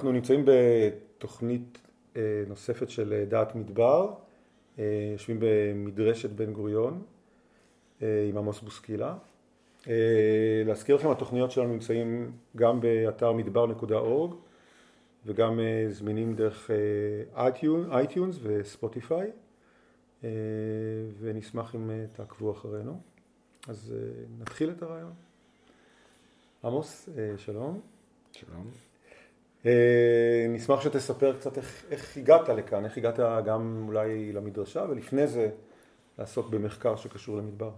[0.00, 1.78] אנחנו נמצאים בתוכנית
[2.16, 4.12] אה, נוספת של אה, דעת מדבר,
[4.78, 7.02] אה, יושבים במדרשת בן גוריון
[8.00, 9.14] עם עמוס בוסקילה.
[10.66, 14.34] להזכיר לכם, התוכניות שלנו נמצאים גם באתר מדבר.org
[15.26, 16.70] וגם זמינים דרך
[17.90, 19.30] iTunes ו Spotify
[21.20, 23.00] ונשמח אם תעקבו אחרינו.
[23.68, 23.94] אז
[24.38, 25.12] נתחיל את הריאיון.
[26.64, 27.80] עמוס, שלום.
[28.32, 28.89] שלום.
[29.66, 35.50] אה, נשמח שתספר קצת איך, איך הגעת לכאן, איך הגעת גם אולי למדרשה ולפני זה
[36.18, 37.70] לעסוק במחקר שקשור למדבר.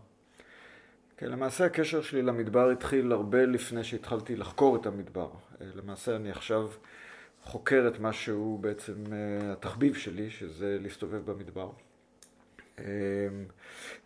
[1.17, 5.31] כן, למעשה הקשר שלי למדבר התחיל הרבה לפני שהתחלתי לחקור את המדבר.
[5.61, 6.69] אה, למעשה אני עכשיו
[7.43, 11.71] חוקר את מה שהוא בעצם אה, התחביב שלי, שזה להסתובב במדבר.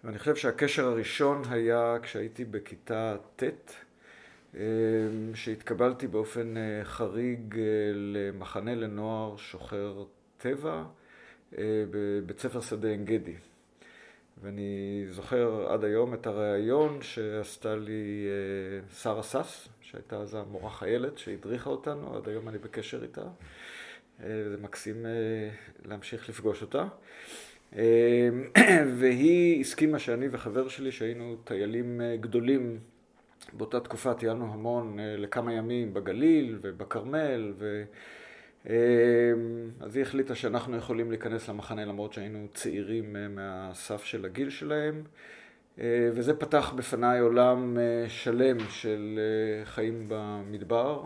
[0.04, 3.42] ואני חושב שהקשר הראשון היה כשהייתי בכיתה ט',
[5.34, 7.62] שהתקבלתי באופן אה, חריג אה,
[7.94, 10.04] למחנה לנוער שוחר
[10.38, 10.84] טבע
[11.58, 13.34] אה, בבית ספר שדה עין גדי.
[14.42, 18.26] ואני זוכר עד היום את הריאיון שעשתה לי
[18.98, 23.24] שרה סס, שהייתה אז המורה חיילת שהדריכה אותנו, עד היום אני בקשר איתה.
[24.18, 25.06] זה מקסים
[25.84, 26.84] להמשיך לפגוש אותה.
[28.98, 32.78] והיא הסכימה שאני וחבר שלי, שהיינו טיילים גדולים
[33.52, 37.84] באותה תקופה טיילנו המון אה, לכמה ימים בגליל ובכרמל, ו...
[38.68, 38.74] אה,
[39.80, 45.02] אז היא החליטה שאנחנו יכולים להיכנס למחנה למרות שהיינו צעירים אה, מהסף של הגיל שלהם.
[46.12, 47.76] וזה פתח בפניי עולם
[48.08, 49.18] שלם של
[49.64, 51.02] חיים במדבר.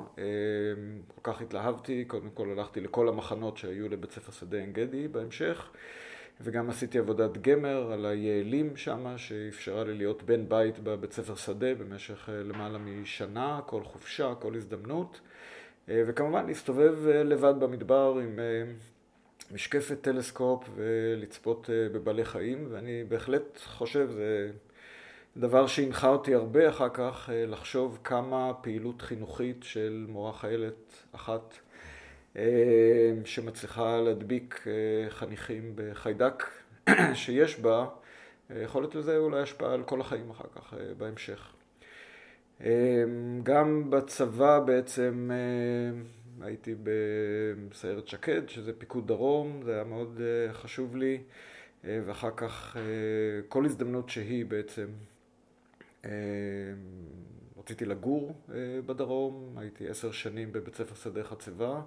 [1.14, 5.70] כל כך התלהבתי, קודם כל הלכתי לכל המחנות שהיו לבית ספר שדה עין גדי בהמשך.
[6.42, 11.74] וגם עשיתי עבודת גמר על היעלים שם, שאפשרה לי להיות בן בית בבית ספר שדה
[11.74, 15.20] במשך אה, למעלה משנה, כל חופשה, כל הזדמנות.
[15.88, 18.38] אה, וכמובן להסתובב אה, לבד במדבר עם
[19.52, 24.50] משקפת טלסקופ ולצפות בבעלי חיים, ואני בהחלט חושב, זה
[25.36, 31.54] דבר שהנחה אותי הרבה אחר כך לחשוב כמה פעילות חינוכית של מורה חיילת אחת
[33.24, 36.44] שמצליחה להדביק אה, חניכים בחיידק
[37.14, 37.88] שיש בה,
[38.50, 41.52] אה, יכול להיות לזה אולי השפעה על כל החיים אחר כך, בהמשך.
[43.42, 45.30] גם בצבא בעצם
[46.41, 50.20] הייתי בסיירת שקד, שזה פיקוד דרום, זה היה מאוד
[50.52, 51.22] חשוב לי,
[51.84, 52.76] ואחר כך
[53.48, 54.86] כל הזדמנות שהיא בעצם
[57.58, 58.34] רציתי לגור
[58.86, 61.80] בדרום, הייתי עשר שנים בבית ספר שדה חצבה.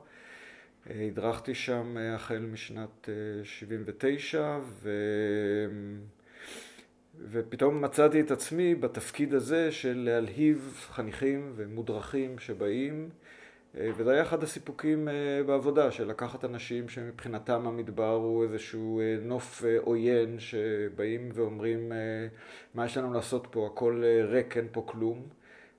[0.89, 3.09] הדרכתי שם אה, החל משנת
[3.43, 4.89] 79 אה, ו...
[7.31, 13.09] ופתאום מצאתי את עצמי בתפקיד הזה של להלהיב חניכים ומודרכים שבאים
[13.77, 15.07] אה, וזה היה אחד הסיפוקים
[15.45, 21.91] בעבודה, של לקחת אנשים שמבחינתם המדבר הוא איזשהו נוף עוין שבאים ואומרים
[22.73, 25.27] מה יש לנו לעשות פה, הכל ריק, אין פה כלום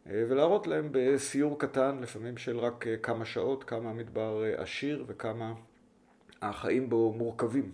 [0.07, 5.55] ולהראות להם בסיור קטן, לפעמים של רק אה, כמה שעות, כמה המדבר אה, עשיר וכמה
[6.43, 7.73] החיים בו מורכבים.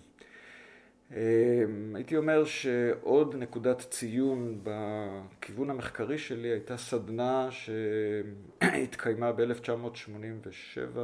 [1.94, 10.98] הייתי אומר שעוד נקודת ציון בכיוון המחקרי שלי הייתה סדנה שהתקיימה ב-1987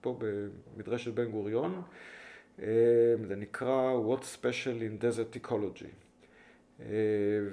[0.00, 0.18] פה
[0.76, 1.82] במדרשת בן גוריון.
[3.28, 6.11] זה נקרא What Special in Desert Ecology.
[6.86, 6.94] אה,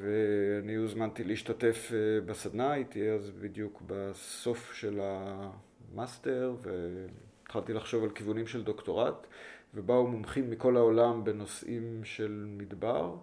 [0.02, 8.48] ואני הוזמנתי להשתתף אה, בסדנה, הייתי אז בדיוק בסוף של המאסטר והתחלתי לחשוב על כיוונים
[8.48, 9.28] של דוקטורט
[9.74, 13.16] ובאו מומחים מכל העולם בנושאים של מדבר.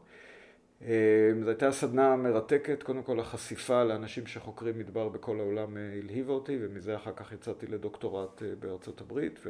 [0.83, 6.59] אה, זו הייתה סדנה מרתקת, קודם כל החשיפה לאנשים שחוקרים מדבר בכל העולם הלהיבה אותי
[6.61, 9.41] ומזה אחר כך יצאתי לדוקטורט בארצות הברית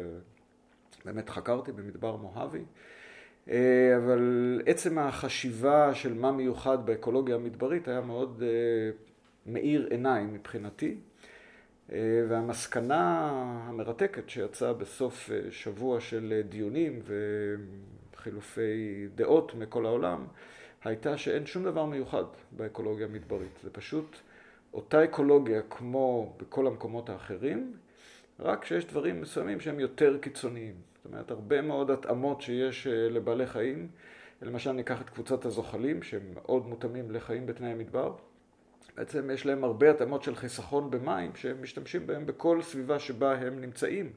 [1.04, 2.64] ובאמת חקרתי במדבר מוהבי.
[3.50, 8.90] אה, אבל עצם החשיבה של מה מיוחד באקולוגיה המדברית היה מאוד אה,
[9.46, 10.96] מאיר עיניים מבחינתי.
[11.92, 11.98] אה,
[12.28, 13.30] והמסקנה
[13.68, 17.02] המרתקת שיצאה בסוף שבוע של דיונים
[18.12, 20.26] וחילופי דעות מכל העולם,
[20.84, 23.58] הייתה שאין שום דבר מיוחד באקולוגיה המדברית.
[23.62, 24.16] זה פשוט
[24.74, 27.72] אותה אקולוגיה כמו בכל המקומות האחרים,
[28.40, 30.74] רק שיש דברים מסוימים שהם יותר קיצוניים.
[31.06, 33.88] אומרת, הרבה מאוד התאמות שיש אה, לבעלי חיים.
[34.42, 38.14] למשל, ניקח את קבוצת הזוחלים, שהם מאוד מותאמים לחיים בתנאי המדבר.
[38.96, 43.60] בעצם יש להם הרבה התאמות של חיסכון במים, שהם משתמשים בהם בכל סביבה שבה הם
[43.60, 44.10] נמצאים.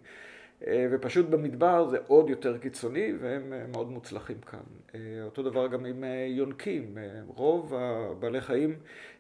[0.68, 4.60] אה, ופשוט במדבר זה עוד יותר קיצוני, והם אה, מאוד מוצלחים כאן.
[5.24, 6.98] אותו דבר גם עם יונקים.
[7.28, 8.76] רוב הבעלי חיים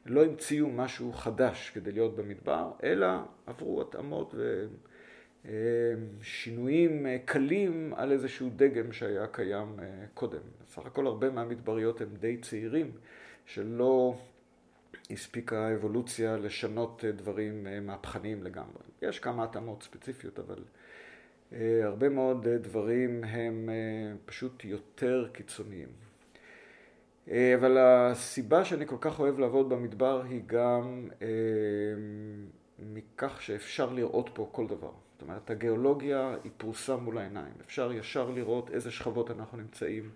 [0.06, 3.08] לא המציאו משהו חדש כדי להיות במדבר, אלא
[3.48, 4.36] עברו התאמות.
[6.22, 9.80] שינויים קלים על איזשהו דגם שהיה קיים
[10.14, 10.42] קודם.
[10.68, 12.92] סך הכל הרבה מהמדבריות הם די צעירים,
[13.46, 14.18] שלא
[15.12, 18.84] הספיקה האבולוציה לשנות דברים מהפכניים לגמרי.
[19.02, 20.64] יש כמה התאמות ספציפיות, אבל
[21.84, 23.70] הרבה מאוד דברים הם
[24.26, 25.88] פשוט יותר קיצוניים.
[27.28, 31.10] אבל הסיבה שאני כל כך אוהב לעבוד במדבר היא גם
[32.80, 34.92] מכך שאפשר לראות פה כל דבר.
[35.20, 37.54] זאת אומרת, הגיאולוגיה היא פרוסה מול העיניים.
[37.66, 40.10] אפשר ישר לראות איזה שכבות אנחנו נמצאים.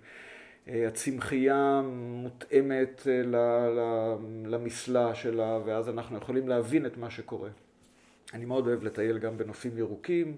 [0.67, 3.21] אה, הצמחייה מותאמת אה,
[4.45, 7.49] למסלע שלה, ואז אנחנו יכולים להבין את מה שקורה.
[8.33, 10.37] אני מאוד אוהב לטייל גם בנופים ירוקים.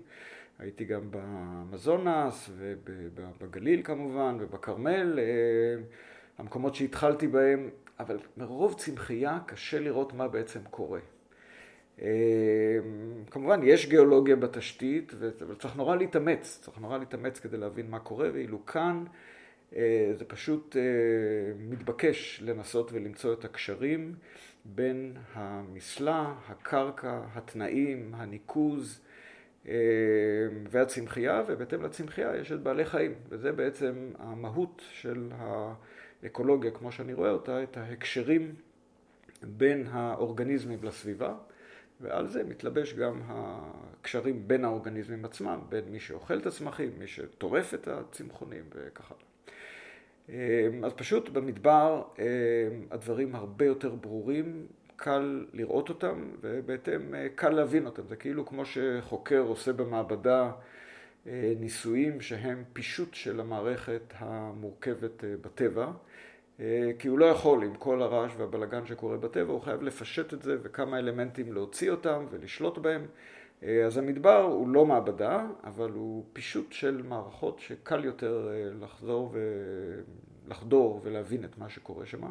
[0.59, 5.83] הייתי גם באמזונס ובגליל כמובן ובכרמל, אה,
[6.37, 7.69] המקומות שהתחלתי בהם,
[7.99, 10.99] אבל מרוב צמחייה קשה לראות מה בעצם קורה.
[12.01, 12.05] אמ,
[13.31, 18.29] כמובן, יש גיאולוגיה בתשתית, אבל צריך נורא להתאמץ, צריך נורא להתאמץ כדי להבין מה קורה,
[18.33, 19.03] ואילו כאן
[19.75, 20.81] אה, זה פשוט אה,
[21.59, 24.15] מתבקש לנסות ולמצוא את הקשרים
[24.65, 29.01] בין המסלע, הקרקע, התנאים, הניקוז
[29.67, 29.73] אה,
[30.69, 35.29] והצמחייה, ובהתאם לצמחייה יש את בעלי חיים, וזה בעצם המהות של
[36.23, 38.55] האקולוגיה, כמו שאני רואה אותה, את ההקשרים
[39.43, 41.35] בין האורגניזמים לסביבה.
[42.05, 47.73] ועל זה מתלבש גם הקשרים בין האורגניזמים עצמם, בין מי שאוכל את הצמחים, מי שטורף
[47.73, 49.25] את הצמחונים וכך הלאה.
[50.83, 52.03] אז פשוט במדבר
[52.91, 54.65] הדברים הרבה יותר ברורים,
[54.95, 57.01] קל לראות אותם ובהתאם
[57.35, 58.07] קל להבין אותם.
[58.07, 60.51] זה כאילו כמו שחוקר עושה במעבדה
[61.59, 65.91] ניסויים שהם פישוט של המערכת המורכבת בטבע.
[66.59, 70.41] אה, כי הוא לא יכול עם כל הרעש והבלגן שקורה בטבע, הוא חייב לפשט את
[70.41, 73.05] זה וכמה אלמנטים להוציא אותם ולשלוט בהם.
[73.63, 79.35] אה, אז המדבר הוא לא מעבדה, אבל הוא פישוט של מערכות שקל יותר אה, לחזור
[80.45, 82.21] ולחדור ולהבין את מה שקורה שם.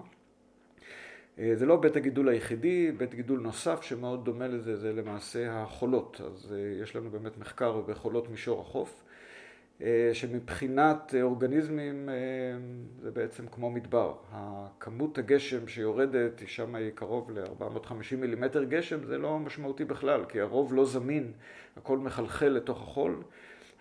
[1.55, 6.21] זה לא בית הגידול היחידי, בית גידול נוסף שמאוד דומה לזה זה למעשה החולות.
[6.26, 9.05] אז יש לנו באמת מחקר בחולות מישור החוף.
[9.82, 12.15] אה, שמבחינת אורגניזמים אה,
[13.03, 14.15] זה בעצם כמו מדבר.
[14.32, 20.75] הכמות הגשם שיורדת, שם היא קרוב ל-450 מילימטר גשם, זה לא משמעותי בכלל, כי הרוב
[20.75, 21.32] לא זמין,
[21.76, 23.23] הכל מחלחל לתוך החול.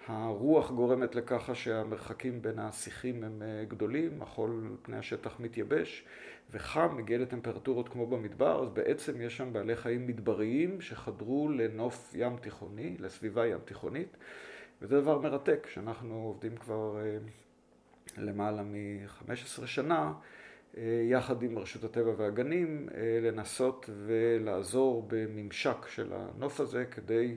[0.07, 6.05] הרוח גורמת לככה שהמרחקים בין השיחים הם אה, גדולים, החול על פני השטח מתייבש
[6.51, 12.37] וחם, מגיע לטמפרטורות כמו במדבר, אז בעצם יש שם בעלי חיים מדבריים שחדרו לנוף ים
[12.37, 14.17] תיכוני, לסביבה ים תיכונית.
[14.83, 17.17] וזה דבר מרתק, שאנחנו עובדים כבר אה,
[18.17, 20.13] למעלה מ-15 שנה,
[20.77, 27.35] אה, יחד עם רשות הטבע והגנים, אה, לנסות ולעזור בממשק של הנוף הזה כדי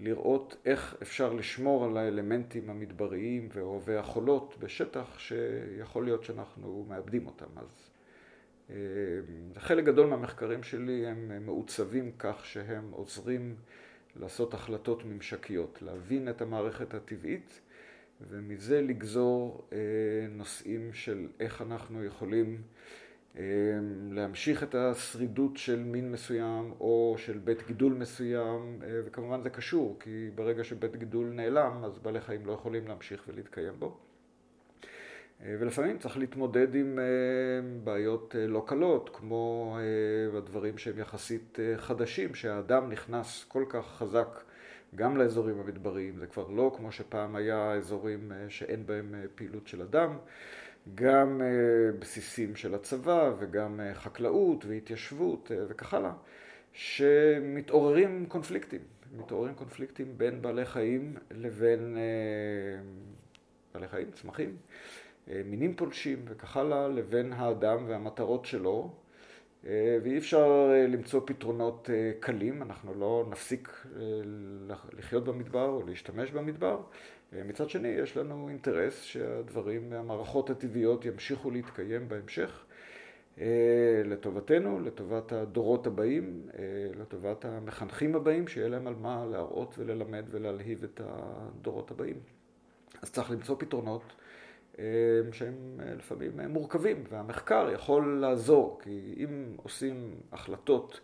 [0.00, 7.46] לראות איך אפשר לשמור על האלמנטים המדבריים ואוהבי החולות בשטח שיכול להיות שאנחנו מאבדים אותם.
[7.56, 7.90] אז
[9.56, 13.54] חלק גדול מהמחקרים שלי הם מעוצבים כך שהם עוזרים
[14.16, 17.60] לעשות החלטות ממשקיות, להבין את המערכת הטבעית
[18.28, 19.78] ומזה לגזור אה,
[20.30, 22.62] נושאים של איך אנחנו יכולים
[23.36, 23.42] אה,
[24.10, 29.96] להמשיך את השרידות של מין מסוים או של בית גידול מסוים אה, וכמובן זה קשור
[30.00, 34.09] כי ברגע שבית גידול נעלם אז בעלי חיים לא יכולים להמשיך ולהתקיים בו.
[35.44, 37.04] אה, ולפעמים צריך להתמודד עם אה,
[37.84, 39.76] בעיות אה, לא קלות, כמו
[40.36, 44.40] הדברים שהם יחסית חדשים, שהאדם נכנס כל כך חזק
[44.94, 50.18] גם לאזורים המדבריים, זה כבר לא כמו שפעם היה אזורים שאין בהם פעילות של אדם,
[50.94, 51.40] גם
[51.98, 56.12] בסיסים של הצבא וגם חקלאות והתיישבות וכך הלאה,
[56.72, 58.80] שמתעוררים קונפליקטים,
[59.16, 61.96] מתעוררים קונפליקטים בין בעלי חיים לבין
[63.74, 64.56] בעלי חיים, צמחים.
[65.30, 68.90] אה, מינים פולשים וכך הלאה, לבין האדם והמטרות שלו,
[69.66, 73.86] אה, ואי אפשר אה, למצוא פתרונות קלים, אנחנו לא נפסיק
[74.98, 76.80] לחיות במדבר או להשתמש במדבר.
[77.32, 82.64] מצד שני, יש לנו אינטרס שהדברים, המערכות הטבעיות ימשיכו להתקיים בהמשך.
[84.04, 86.42] לטובתנו, לטובת הדורות הבאים,
[86.98, 92.16] לטובת המחנכים הבאים, שיהיה להם על מה להראות וללמד ולהלהיב את הדורות הבאים.
[93.02, 94.02] אז צריך למצוא פתרונות
[95.32, 101.00] שהם אה, לפעמים אה, מורכבים, והמחקר יכול לעזור, כי אם עושים החלטות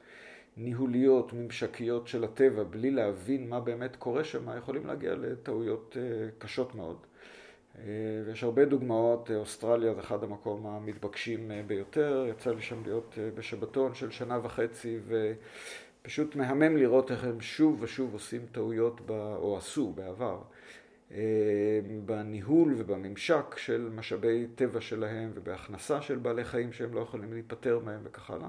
[0.56, 5.96] ניהוליות, ממשקיות של הטבע, בלי להבין מה באמת קורה שם, יכולים להגיע לטעויות
[6.38, 6.96] קשות מאוד.
[8.26, 14.10] ויש הרבה דוגמאות, אוסטרליה זה אחד המקום המתבקשים ביותר, יצא לי שם להיות בשבתון של
[14.10, 14.98] שנה וחצי,
[16.06, 20.55] פשוט מהמם לראות איך הם שוב ושוב עושים טעויות, ב, או עשו בעבר, אה,
[22.04, 28.00] בניהול ובממשק של משאבי טבע שלהם ובהכנסה של בעלי חיים שהם לא יכולים להיפטר מהם
[28.04, 28.48] וכך הלאה.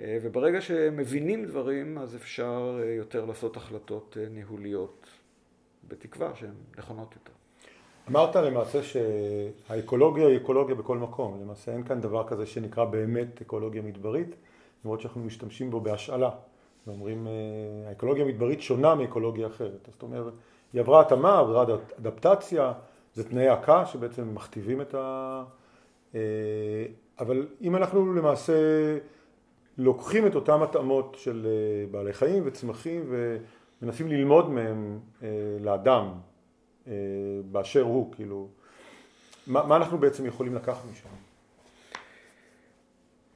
[0.00, 5.06] אה, וברגע שהם מבינים דברים, אז אפשר אה, יותר לעשות החלטות ניהוליות,
[5.88, 7.32] בתקווה שהן נכונות יותר.
[8.10, 13.82] אמרת למעשה שהאקולוגיה היא אקולוגיה בכל מקום, למעשה אין כאן דבר כזה שנקרא באמת אקולוגיה
[13.82, 14.34] מדברית,
[14.84, 16.30] למרות שאנחנו משתמשים בו בהשאלה,
[16.86, 17.26] ואומרים
[17.88, 20.32] האקולוגיה המדברית שונה מאקולוגיה אחרת, זאת אומרת
[20.72, 21.64] היא עברה התאמה, עברה
[21.98, 22.72] אדפטציה,
[23.14, 25.44] זה תנאי הקה שבעצם מכתיבים את ה...
[26.14, 26.20] אה,
[27.18, 28.52] אבל אם אנחנו למעשה
[29.78, 33.14] לוקחים את אותן התאמות של אה, בעלי חיים וצמחים
[33.82, 35.28] ומנסים ללמוד מהם אה,
[35.60, 36.12] לאדם
[37.44, 38.48] באשר הוא, כאילו,
[39.46, 41.29] מה, מה אנחנו בעצם יכולים לקחת משם?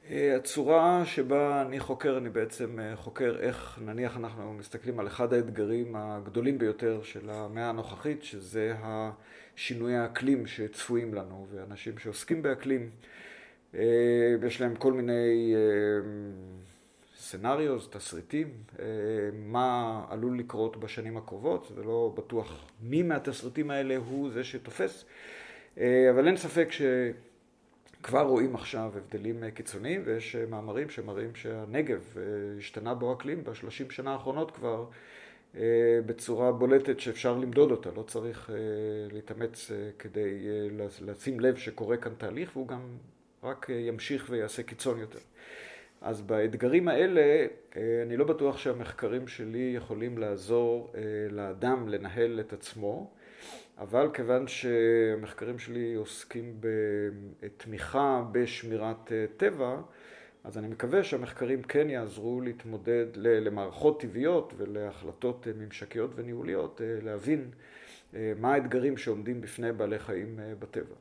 [0.09, 5.95] הצורה שבה אני חוקר, אני בעצם אה, חוקר איך נניח אנחנו מסתכלים על אחד האתגרים
[5.95, 12.89] הגדולים ביותר של המאה הנוכחית, שזה השינויי האקלים שצפויים לנו, ואנשים שעוסקים באקלים,
[13.75, 13.81] אה,
[14.47, 15.55] יש להם כל מיני
[17.17, 18.47] סנאריוז, אה, תסריטים,
[19.33, 25.05] מה עלול לקרות בשנים הקרובות, זה לא בטוח מי מהתסריטים האלה הוא זה שתופס,
[25.77, 26.81] אבל אין ספק ש...
[28.05, 32.23] כבר רואים עכשיו הבדלים אה, קיצוניים, ויש אה, מאמרים שמראים שהנגב אה,
[32.57, 34.85] השתנה בו אקלים בשלושים שנה האחרונות כבר
[36.05, 38.49] בצורה בולטת שאפשר למדוד אותה, לא צריך
[39.11, 40.47] להתאמץ כדי
[41.01, 42.81] לשים לב שקורה כאן תהליך, והוא גם
[43.43, 45.19] רק ימשיך ויעשה קיצון יותר.
[46.01, 47.45] אז באתגרים האלה,
[47.75, 50.93] אני לא בטוח שהמחקרים שלי יכולים לעזור
[51.29, 53.11] לאדם לנהל את עצמו.
[53.77, 59.81] אבל כיוון שהמחקרים שלי עוסקים בתמיכה בשמירת אה, טבע,
[60.43, 67.49] אז אני מקווה שהמחקרים כן יעזרו להתמודד למערכות טבעיות ולהחלטות אה, ממשקיות וניהוליות, אה, להבין
[68.39, 70.95] מה האתגרים שעומדים בפני בעלי חיים בטבע.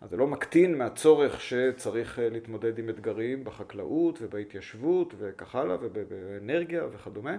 [0.00, 7.36] אז זה לא מקטין מהצורך שצריך להתמודד עם אתגרים בחקלאות ובהתיישבות וכך הלאה ובאנרגיה וכדומה.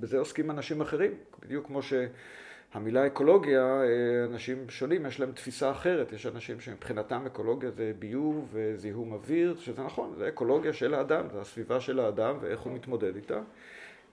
[0.00, 1.92] בזה עוסקים אנשים אחרים, בדיוק כמו ש...
[2.74, 6.12] המילה אקולוגיה, אה, אנשים שונים, יש להם תפיסה אחרת.
[6.12, 11.40] יש אנשים שמבחינתם אקולוגיה זה ביוב וזיהום אוויר, שזה נכון, זה אקולוגיה של האדם, זה
[11.40, 13.40] הסביבה של האדם ואיך הוא מתמודד איתה.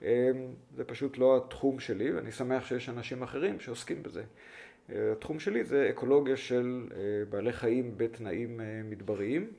[0.02, 0.30] אה,
[0.76, 4.22] זה פשוט לא התחום שלי, ואני שמח שיש אנשים אחרים שעוסקים בזה.
[4.92, 6.86] אה, התחום שלי זה אקולוגיה של
[7.30, 9.50] בעלי חיים בתנאים מדבריים,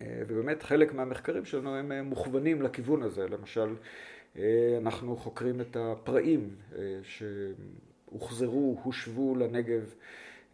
[0.00, 3.26] ובאמת חלק מהמחקרים שלנו הם מוכוונים לכיוון הזה.
[3.28, 3.74] למשל,
[4.78, 6.50] אנחנו חוקרים את הפראים,
[8.10, 9.94] הוחזרו, הושבו לנגב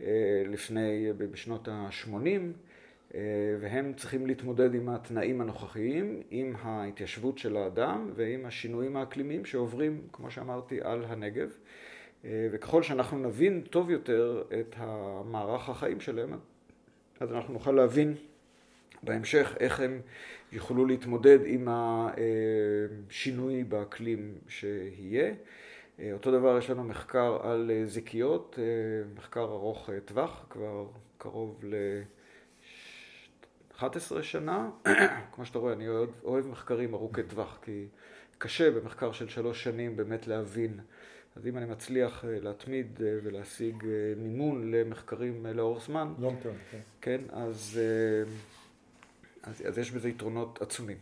[0.01, 2.09] אה, לפני, בשנות ה-80,
[3.15, 3.21] אה,
[3.61, 10.31] והם צריכים להתמודד עם התנאים הנוכחיים, עם ההתיישבות של האדם ועם השינויים האקלימיים שעוברים, כמו
[10.31, 11.51] שאמרתי, על הנגב.
[12.25, 16.33] אה, וככל שאנחנו נבין טוב יותר את המערך החיים שלהם,
[17.21, 18.15] אז אנחנו נוכל להבין
[19.03, 20.01] בהמשך איך הם
[20.53, 25.35] יוכלו להתמודד עם השינוי באקלים שיהיה.
[26.01, 28.65] אה, אותו דבר יש לנו מחקר על אה, זיקיות, אה,
[29.15, 30.87] מחקר ארוך טווח, כבר
[31.19, 34.71] קרוב ל-11 שנה.
[35.33, 37.87] כמו שאתה רואה, אני אוהב, אוהב מחקרים ארוכי טווח, כי
[38.39, 40.81] קשה במחקר של שלוש שנים באמת להבין.
[41.37, 43.85] אז אם אני מצליח להתמיד ולהשיג
[44.17, 46.15] מימון למחקרים לאורך זמן,
[46.71, 46.79] כן.
[47.01, 47.81] כן, אז,
[49.43, 50.97] אז, אז יש בזה יתרונות עצומים.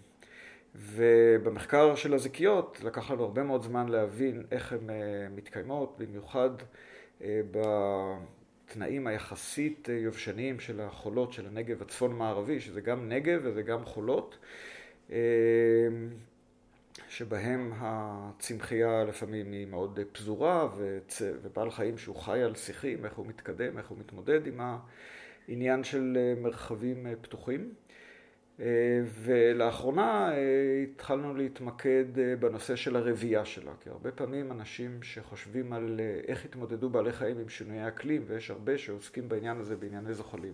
[0.75, 6.51] ובמחקר של הזיקיות לקח לנו הרבה מאוד זמן להבין איך הן אה, מתקיימות, במיוחד
[7.23, 13.85] אה, בתנאים היחסית אה, יובשניים של החולות של הנגב הצפון-מערבי, שזה גם נגב וזה גם
[13.85, 14.39] חולות,
[17.09, 20.69] שבהם הצמחייה לפעמים היא מאוד פזורה,
[21.43, 24.61] ובעל חיים שהוא חי על שיחים, איך הוא מתקדם, איך הוא מתמודד עם
[25.49, 27.75] העניין של מרחבים פתוחים.
[28.61, 28.67] אה,
[29.07, 36.01] ולאחרונה אה, התחלנו להתמקד אה, בנושא של הרבייה שלה, כי הרבה פעמים אנשים שחושבים על
[36.29, 40.53] איך התמודדו בעלי חיים עם שינויי אקלים, ויש הרבה שעוסקים בעניין הזה בענייני זוחלים.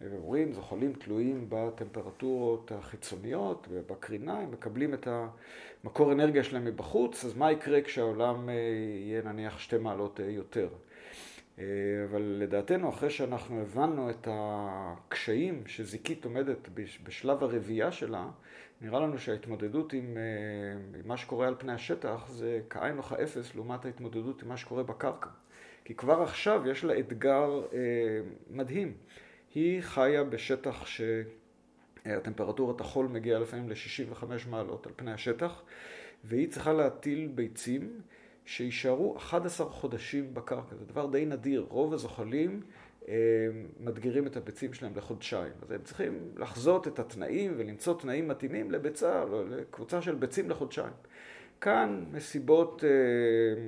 [0.00, 5.08] ואומרים, זוחלים תלויים בטמפרטורות החיצוניות ובקרינה, הם מקבלים את
[5.84, 10.68] המקור אנרגיה שלהם מבחוץ, אז מה יקרה כשהעולם יהיה נניח שתי מעלות יותר?
[11.60, 11.64] אה,
[12.10, 16.68] אבל לדעתנו, אחרי שאנחנו הבנו את הקשיים שזיקית עומדת
[17.04, 18.28] בשלב הרבייה שלה,
[18.80, 23.84] נראה לנו שההתמודדות עם, אה, עם מה שקורה על פני השטח זה כאין וכאפס לעומת
[23.84, 25.30] ההתמודדות עם מה שקורה בקרקע.
[25.84, 27.78] כי כבר עכשיו יש לה אתגר אה,
[28.50, 28.92] מדהים.
[29.54, 30.84] היא חיה בשטח
[32.04, 35.62] הטמפרטורת החול מגיעה לפעמים ל-65 מעלות על פני השטח,
[36.24, 38.00] והיא צריכה להטיל ביצים
[38.44, 40.76] שיישארו 11 חודשים בקרקע.
[40.76, 41.66] זה דבר די נדיר.
[41.68, 42.60] רוב הזוחלים
[43.08, 43.14] אה,
[43.80, 45.52] מדגירים את הביצים שלהם לחודשיים.
[45.62, 50.92] אז הם צריכים לחזות את התנאים ולמצוא תנאים מתאימים לביצה, לא, לקבוצה של ביצים לחודשיים.
[51.60, 52.88] כאן, מסיבות אה,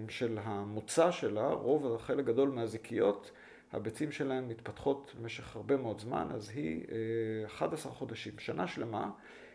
[0.08, 3.30] של המוצא שלה, רוב החלק גדול מהזיקיות,
[3.72, 6.84] הביצים שלהם מתפתחות במשך הרבה מאוד זמן, אז היא
[7.46, 9.10] 11 אה, חודשים, שנה שלמה,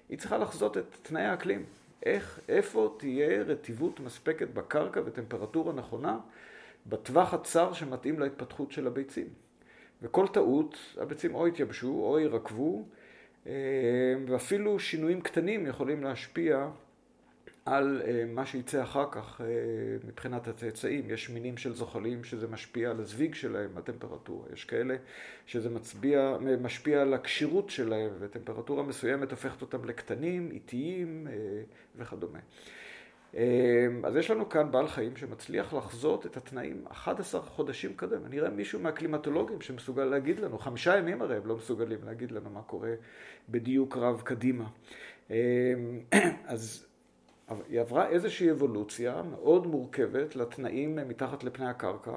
[0.09, 1.65] היא צריכה לחזות את תנאי האקלים.
[2.03, 6.19] איך, איפה תהיה רטיבות מספקת בקרקע וטמפרטורה נכונה
[6.85, 9.27] בטווח הצר שמתאים להתפתחות של הביצים.
[10.01, 12.85] וכל טעות, הביצים או יתייבשו או יירקבו,
[13.47, 13.53] אה,
[14.27, 16.69] ואפילו שינויים קטנים יכולים להשפיע
[17.67, 19.45] על אה, מה שיצא אחר כך אה,
[20.07, 21.09] מבחינת הצאצאים.
[21.09, 24.47] יש מינים של זוחלים שזה משפיע על הזוויג שלהם, הטמפרטורה.
[24.53, 24.95] יש כאלה
[25.45, 31.27] שזה מצביע, משפיע על הכשירות שלהם, וטמפרטורה מסוימת הופכת אותם לקטנים, איטיים
[31.95, 32.39] וכדומה.
[34.03, 38.25] אז יש לנו כאן בעל חיים שמצליח לחזות את התנאים 11 חודשים קודם.
[38.25, 42.49] אני אראה מישהו מהקלימטולוגים שמסוגל להגיד לנו, חמישה ימים הרי הם לא מסוגלים להגיד לנו
[42.49, 42.93] מה קורה
[43.49, 44.67] בדיוק רב קדימה.
[46.45, 46.86] אז
[47.69, 52.15] היא עברה איזושהי אבולוציה מאוד מורכבת לתנאים מתחת לפני הקרקע,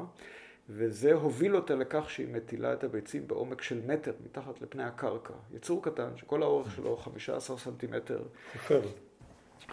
[0.69, 5.35] וזה הוביל אותה לכך שהיא מטילה את הביצים בעומק של מטר מתחת לפני הקרקע.
[5.55, 8.23] יצור קטן שכל האורך שלו 15 סנטימטר.
[8.53, 8.81] חופר.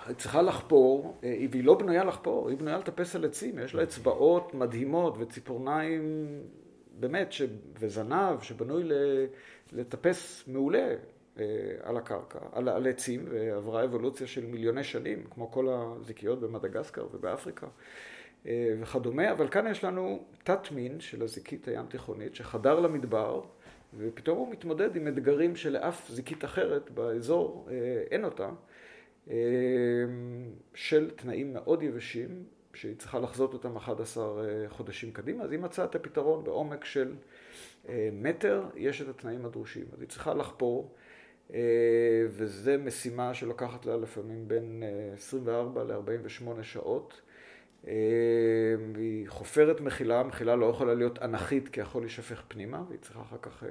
[0.06, 3.84] היא צריכה לחפור, אה, והיא לא בנויה לחפור, היא בנויה לטפס על עצים, יש לה
[3.84, 6.28] אצבעות מדהימות וציפורניים
[7.00, 7.42] באמת, ש...
[7.80, 8.84] וזנב שבנוי
[9.72, 10.96] לטפס מעולה.
[11.40, 11.46] אה,
[11.84, 17.68] על הקרקע, על, על עצים, ועברה אבולוציה של מיליוני שנים, כמו כל הזיקיות במדגסקר ובאפריקה
[18.46, 23.42] אה, וכדומה, אבל כאן יש לנו תת מין של הזיקית הים תיכונית שחדר למדבר,
[23.98, 28.50] ופתאום הוא מתמודד עם אתגרים שלאף זיקית אחרת באזור אה, אין אותה,
[30.74, 35.96] של תנאים מאוד יבשים, שהיא צריכה לחזות אותם 11 חודשים קדימה, אז היא מצאה את
[35.96, 37.16] הפתרון בעומק של
[38.12, 39.86] מטר, יש את התנאים הדרושים.
[39.94, 40.96] אז היא צריכה לחפור
[42.30, 44.84] וזו משימה שלוקחת לה לפעמים בין
[45.14, 47.22] 24 אה, ל-48 שעות.
[47.88, 47.94] אה,
[48.96, 53.38] היא חופרת מחילה, מחילה לא יכולה להיות אנכית כי יכול להישפך פנימה, והיא צריכה אחר
[53.42, 53.64] כך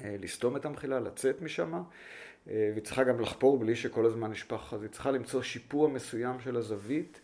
[0.00, 1.82] לסתום את המחילה, לצאת משם,
[2.46, 6.56] והיא צריכה גם לחפור בלי שכל הזמן נשפך, אז היא צריכה למצוא שיפוע מסוים של
[6.56, 7.20] הזווית,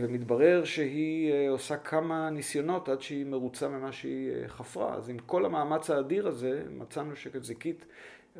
[0.00, 4.94] ומתברר שהיא עושה כמה ניסיונות עד שהיא מרוצה ממה שהיא חפרה.
[4.94, 7.84] אז עם כל המאמץ האדיר הזה, מצאנו שזיקית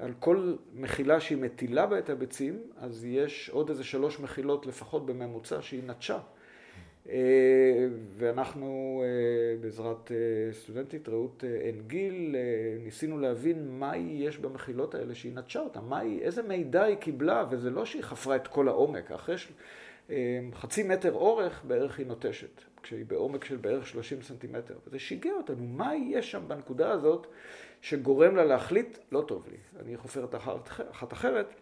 [0.00, 5.06] על כל מחילה שהיא מטילה בה את הביצים, אז יש עוד איזה שלוש מחילות לפחות
[5.06, 6.18] בממוצע שהיא נטשה.
[7.08, 12.36] אה, ואנחנו אה, בעזרת אה, סטודנטית רעות עין גיל
[12.84, 15.80] ניסינו להבין מה יש במחילות האלה שהיא נטשה אותן,
[16.20, 19.36] איזה מידע היא קיבלה, וזה לא שהיא חפרה את כל העומק, אחרי
[20.54, 24.74] חצי מטר אורך בערך היא נוטשת, כשהיא בעומק של בערך 30 סנטימטר.
[24.86, 27.26] וזה שיגע אותנו, מה יש שם בנקודה הזאת
[27.82, 30.34] שגורם לה להחליט, לא טוב לי, אני חופרת
[30.90, 31.54] אחת אחרת,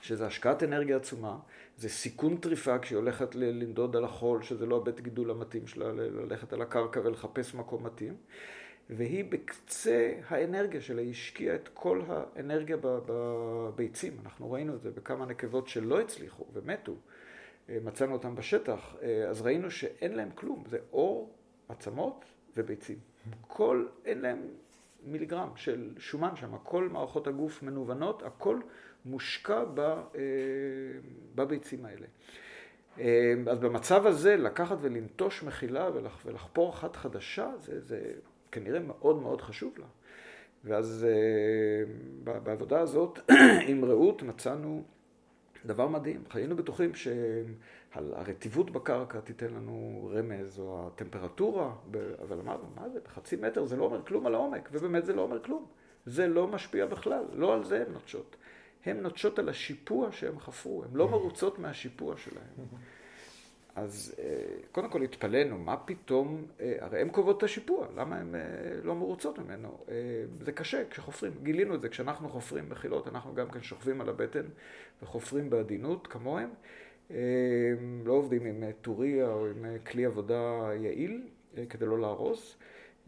[0.00, 1.38] שזה השקעת אנרגיה עצומה,
[1.76, 6.52] זה סיכון טריפה כשהיא הולכת לנדוד על החול, שזה לא הבית גידול המתאים שלה, ללכת
[6.52, 8.16] על הקרקע ולחפש מקום מתאים.
[8.90, 14.16] והיא בקצה האנרגיה שלה, היא השקיעה את כל האנרגיה בביצים.
[14.24, 16.94] אנחנו ראינו את זה בכמה נקבות שלא הצליחו ומתו.
[17.68, 21.34] אה, מצאנו אותם בשטח, אה, אז ראינו שאין להם כלום, זה אור,
[21.68, 22.24] עצמות
[22.56, 22.98] וביצים.
[23.40, 24.42] כל, אין להם
[25.06, 28.60] מיליגרם של שומן שם, כל מערכות הגוף מנוונות, הכל
[29.04, 30.20] מושקע אה,
[31.34, 32.06] בביצים האלה.
[32.98, 38.12] אה, אז במצב הזה, לקחת ולנטוש מחילה ולח, ולחפור אחת חדשה, זה, זה
[38.52, 39.86] כנראה מאוד מאוד חשוב לה.
[40.64, 41.92] ואז אה,
[42.42, 43.18] בעבודה הזאת
[43.68, 44.84] עם רעות מצאנו
[45.66, 46.22] דבר מדהים.
[46.30, 51.72] היינו בטוחים שהרטיבות בקרקע תיתן לנו רמז, או הטמפרטורה,
[52.22, 55.22] אבל אמרנו, מה זה, בחצי מטר זה לא אומר כלום על העומק, ובאמת זה לא
[55.22, 55.66] אומר כלום.
[56.06, 58.36] זה לא משפיע בכלל, לא על זה הן נוטשות.
[58.84, 62.66] הן נוטשות על השיפוע שהן חפרו, הן לא מרוצות מהשיפוע שלהן.
[63.74, 64.24] אז אה,
[64.72, 68.40] קודם כל התפלאנו, מה פתאום, אה, הרי הן קובעות את השיפוע, למה הן אה,
[68.82, 69.78] לא מרוצות ממנו?
[70.40, 74.44] זה קשה כשחופרים, גילינו את זה, כשאנחנו חופרים בחילות, אנחנו גם כן שוכבים על הבטן
[75.02, 76.50] וחופרים בעדינות כמוהם.
[78.04, 81.22] לא עובדים עם טוריה או עם כלי עבודה יעיל
[81.68, 82.56] כדי לא להרוס.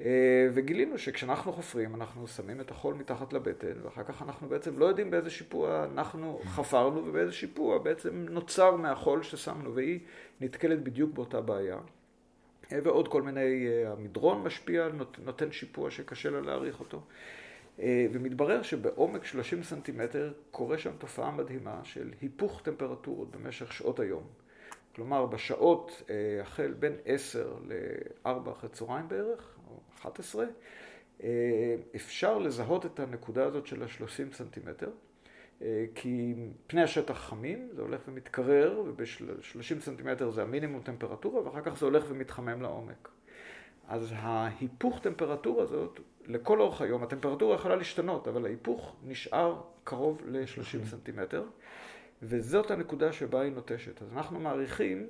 [0.01, 4.85] אה, וגילינו שכשאנחנו חופרים, אנחנו שמים את החול מתחת לבטן, ואחר כך אנחנו בעצם לא
[4.85, 10.01] יודעים באיזה שיפוע אנחנו חפרנו ובאיזה שיפוע בעצם נוצר מהחול ששמנו, והיא
[10.41, 11.79] נתקלת בדיוק באותה בעיה.
[12.73, 14.89] אה, ועוד כל מיני, אה, המדרון משפיע,
[15.25, 17.03] נותן שיפוע שקשה לה להעריך אותו.
[18.13, 24.23] ומתברר שבעומק 30 סנטימטר קורה שם תופעה מדהימה של היפוך טמפרטורות במשך שעות היום.
[24.95, 26.03] כלומר, בשעות
[26.43, 29.56] החל בין 10 ל-4 אחרי צהריים בערך,
[30.09, 30.45] 11,
[31.97, 34.91] אפשר לזהות את הנקודה הזאת של ה-30 סנטימטר.
[35.63, 36.35] אה, כי
[36.67, 42.05] פני השטח חמים, זה הולך ומתקרר, וב-30 סנטימטר זה המינימום טמפרטורה, ואחר כך זה הולך
[42.09, 43.09] ומתחמם לעומק.
[43.89, 50.59] אז ההיפוך טמפרטורה הזאת, לכל אורך היום, הטמפרטורה יכולה להשתנות, אבל ההיפוך נשאר קרוב ל-30
[50.59, 50.87] אוקיי.
[50.87, 51.45] סנטימטר,
[52.23, 54.03] וזאת הנקודה שבה היא נוטשת.
[54.03, 55.07] אז אנחנו מעריכים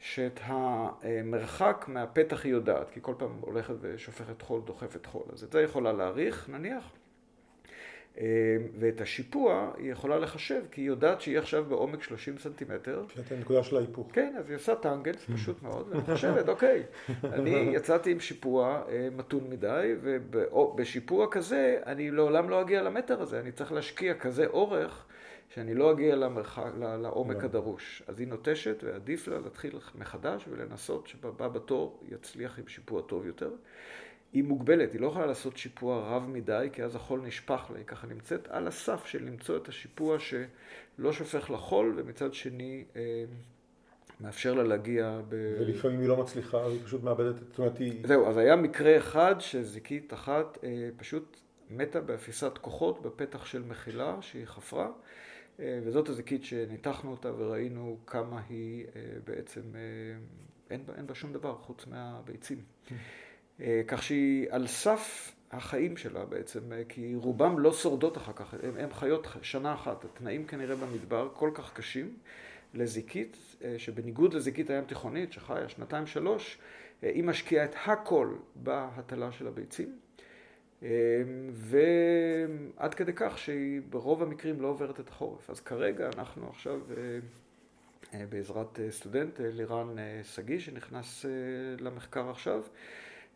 [0.00, 5.22] שאת המרחק מהפתח היא יודעת, כי כל פעם הולכת ושופכת חול, דוחפת חול.
[5.32, 6.92] אז את זה יכולה להעריך, נניח.
[8.78, 13.04] ואת השיפוע היא יכולה לחשב, כי היא יודעת שהיא עכשיו בעומק 30 סנטימטר.
[13.16, 14.08] זאת הנקודה של ההיפוך.
[14.12, 16.82] כן, אז היא עושה טנגנס, פשוט מאוד, ואני חושבת, אוקיי,
[17.24, 23.40] אני יצאתי עם שיפוע אה, מתון מדי, ובשיפוע כזה אני לעולם לא אגיע למטר הזה,
[23.40, 25.06] אני צריך להשקיע כזה אורך.
[25.56, 27.44] שאני לא אגיע למרחק, לעומק לא.
[27.44, 28.02] הדרוש.
[28.06, 33.50] אז היא נוטשת, ועדיף לה להתחיל מחדש ולנסות שבבא בתור יצליח עם שיפוע טוב יותר.
[34.32, 37.86] היא מוגבלת, היא לא יכולה לעשות שיפוע רב מדי, כי אז החול נשפך לה, היא
[37.86, 43.24] ככה נמצאת על הסף של למצוא את השיפוע שלא שופך לחול, ומצד שני אה,
[44.20, 45.56] מאפשר לה להגיע ב...
[45.60, 48.06] ולפעמים היא לא מצליחה, היא פשוט מאבדת, אומרת היא...
[48.06, 51.40] זהו, אז היה מקרה אחד שזיקית אחת אה, פשוט
[51.70, 54.88] מתה באפיסת כוחות בפתח של מחילה שהיא חפרה.
[55.60, 58.86] אה, וזאת הזיקית שניתחנו אותה וראינו כמה היא
[59.24, 59.62] בעצם,
[60.70, 62.58] אין בה, אין בה שום דבר חוץ מהביצים.
[63.60, 68.54] אה, כך שהיא על סף החיים שלה בעצם, אה, כי רובם לא שורדות אחר כך,
[68.78, 70.04] הן חיות שנה אחת.
[70.04, 72.16] התנאים כנראה במדבר כל כך קשים
[72.74, 76.58] לזיקית, אה, שבניגוד לזיקית הים תיכונית, שחיה שנתיים שלוש,
[77.02, 79.98] היא משקיעה את הכל בהטלה של הביצים.
[81.52, 85.50] ועד כדי כך שהיא ברוב המקרים לא עוברת את החורף.
[85.50, 86.80] אז כרגע אנחנו עכשיו
[88.28, 91.24] בעזרת סטודנט, לירן שגיא, שנכנס
[91.80, 92.62] למחקר עכשיו,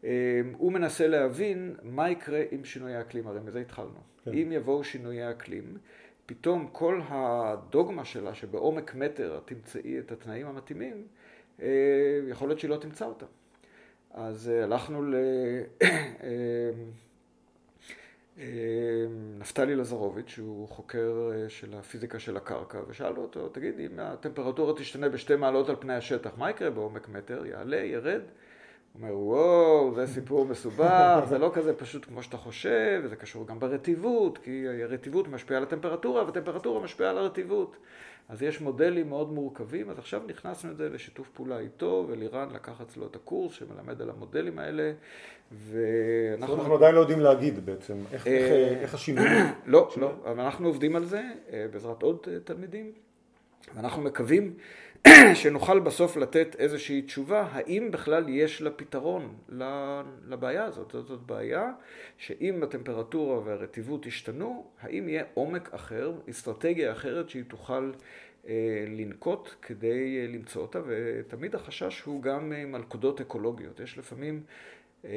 [0.05, 0.09] אמ,
[0.57, 4.01] הוא מנסה להבין מה יקרה עם שינויי האקלים, הרי מזה התחלנו.
[4.25, 4.31] כן.
[4.35, 5.77] אם יבואו שינויי האקלים,
[6.27, 11.07] פתאום כל הדוגמה שלה שבעומק מטר את תמצאי את התנאים המתאימים,
[11.63, 11.69] אה,
[12.29, 13.27] יכול להיות שהיא לא תמצא אותם.
[14.11, 15.25] אז אה, הלכנו לנפתלי
[18.41, 19.43] אמ,
[19.77, 25.37] לזרוביץ', שהוא חוקר אה, של הפיזיקה של הקרקע, ושאלנו אותו, תגיד, אם הטמפרטורה תשתנה בשתי
[25.37, 27.47] מעלות על פני השטח, מה יקרה בעומק מטר?
[27.47, 28.21] יעלה, ירד?
[28.93, 33.47] הוא אומר, וואו, זה סיפור מסובך, זה לא כזה פשוט כמו שאתה חושב, וזה קשור
[33.47, 37.77] גם ברטיבות, כי הרטיבות משפיעה על הטמפרטורה, והטמפרטורה משפיעה על הרטיבות.
[38.29, 42.81] אז יש מודלים מאוד מורכבים, אז עכשיו נכנסנו את זה לשיתוף פעולה איתו, ולירן לקח
[42.81, 44.93] אצלו את הקורס שמלמד על המודלים האלה,
[45.53, 46.55] ואנחנו...
[46.55, 49.27] אנחנו עדיין לא יודעים להגיד בעצם, איך, איך, אה, איך השינוי...
[49.67, 51.23] לא, לא, אבל אנחנו עובדים על זה
[51.53, 52.93] אה, בעזרת עוד אה, תלמידים,
[53.75, 54.55] ואנחנו מקווים
[55.35, 59.35] שנוכל בסוף לתת איזושהי תשובה, האם בכלל יש לה פתרון
[60.29, 60.91] לבעיה הזאת.
[60.91, 61.73] זאת, זאת בעיה
[62.19, 67.93] שאם הטמפרטורה והרטיבות ישתנו, האם יהיה עומק אחר, אסטרטגיה אחרת שהיא תוכל
[68.49, 73.81] אה, לנקוט כדי אה, למצוא אותה, ותמיד החשש הוא גם אה, מלכודות אקולוגיות.
[73.81, 74.43] יש לפעמים
[75.05, 75.11] אה,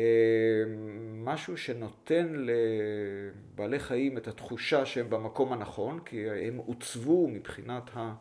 [1.23, 8.13] משהו שנותן לבעלי חיים את התחושה שהם במקום הנכון, כי הם עוצבו מבחינת ה...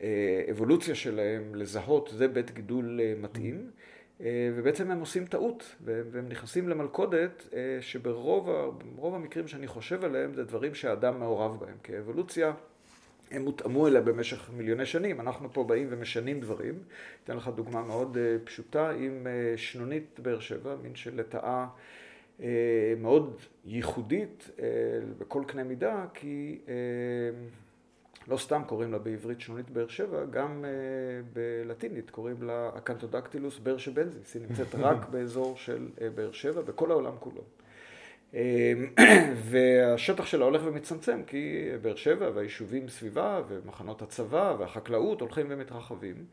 [0.00, 3.70] האבולוציה שלהם לזהות זה בית גידול אה, מתאים,
[4.20, 10.44] אה, ובעצם הם עושים טעות, והם נכנסים למלכודת אה, שברוב המקרים שאני חושב עליהם זה
[10.44, 12.52] דברים שהאדם מעורב בהם, כי האבולוציה
[13.30, 16.78] הם הותאמו אליה במשך מיליוני שנים, אנחנו פה באים ומשנים דברים.
[17.24, 21.66] אתן לך דוגמה מאוד פשוטה עם שנונית באר שבע, מין של לטאה
[22.96, 24.50] מאוד ייחודית
[25.18, 26.58] בכל קנה מידה, כי
[28.28, 33.78] לא סתם קוראים לה בעברית שנונית באר שבע, גם uh, בלטינית קוראים לה אקנטודקטילוס באר
[33.78, 37.42] שבנזיס, היא נמצאת רק באזור של uh, באר שבע, בכל העולם כולו.
[38.32, 38.36] Uh,
[39.50, 46.24] והשטח שלה הולך ומצמצם, כי באר שבע והיישובים סביבה, ומחנות הצבא והחקלאות הולכים ומתרחבים.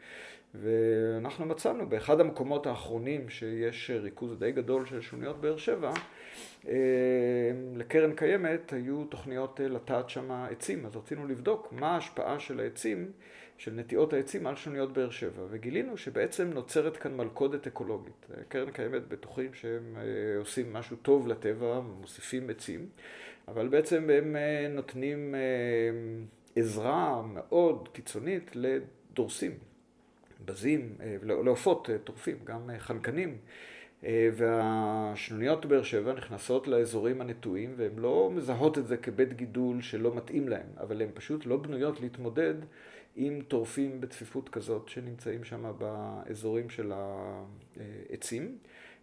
[0.56, 5.94] ואנחנו מצאנו באחד המקומות האחרונים שיש ריכוז די גדול של שוניות באר שבע,
[6.68, 6.74] אה,
[7.76, 13.12] לקרן קיימת היו תוכניות אה, לטעת שם עצים, אז רצינו לבדוק מה ההשפעה של העצים,
[13.58, 18.26] של נטיעות העצים על שוניות באר שבע, וגילינו שבעצם נוצרת כאן מלכודת אקולוגית.
[18.48, 22.88] קרן קיימת בטוחים שהם אה, עושים משהו טוב לטבע, מוסיפים עצים,
[23.48, 24.36] אבל בעצם הם
[24.70, 25.36] נותנים
[26.56, 29.52] עזרה מאוד קיצונית לדורסים,
[30.46, 33.38] בזים, לעופות טורפים, גם חנקנים.
[34.34, 40.50] והשנוניות באר שבע נכנסות לאזורים הנטועים והן לא מזהות את זה כבית גידול שלא מתאים
[40.50, 42.54] להן, אבל הן פשוט לא בנויות להתמודד
[43.16, 48.58] עם טורפים בצפיפות כזאת שנמצאים שם באזורים של העצים,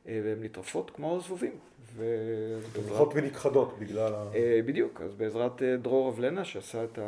[0.07, 1.53] והן נטרפות כמו זבובים.
[2.77, 4.31] הולכות ונכחדות בגלל ה...
[4.67, 6.99] בדיוק, אז בעזרת דרור אבלנה שעשה את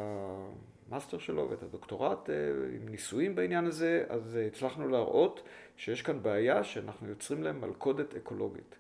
[0.93, 2.31] המאסטר שלו ואת הדוקטורט
[2.75, 5.43] עם ניסויים בעניין הזה, אז הצלחנו להראות
[5.77, 8.75] שיש כאן בעיה שאנחנו יוצרים להם מלכודת אקולוגית.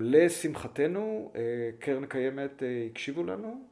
[0.00, 1.32] לשמחתנו,
[1.78, 3.64] קרן קיימת הקשיבו לנו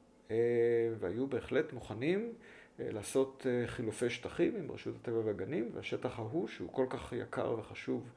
[1.01, 2.33] והיו בהחלט מוכנים
[2.79, 8.09] לעשות חילופי שטחים עם רשות הטבע והגנים, והשטח ההוא, שהוא כל כך יקר וחשוב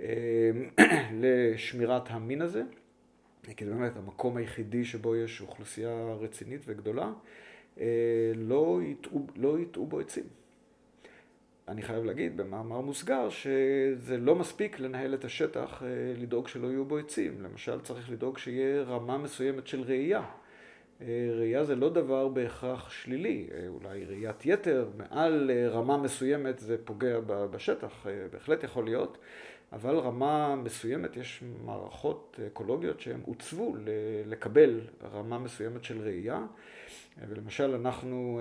[1.22, 2.62] לשמירת המין הזה,
[3.56, 7.12] כי זה באמת המקום היחידי שבו יש אוכלוסייה רצינית וגדולה,
[8.34, 10.24] לא יטעו, לא בו עצים.
[11.68, 15.82] אני חייב להגיד במאמר מוסגר שזה לא מספיק לנהל את השטח,
[16.16, 17.42] לדאוג שלא יהיו בו עצים.
[17.42, 20.22] למשל צריך לדאוג שיהיה רמה מסוימת של ראייה.
[21.38, 28.06] ראייה זה לא דבר בהכרח שלילי, אולי ראיית יתר מעל רמה מסוימת זה פוגע בשטח,
[28.32, 29.18] בהחלט יכול להיות,
[29.72, 33.76] אבל רמה מסוימת, יש מערכות אקולוגיות שהן עוצבו
[34.26, 34.80] לקבל
[35.12, 36.46] רמה מסוימת של ראייה,
[37.28, 38.40] ולמשל אנחנו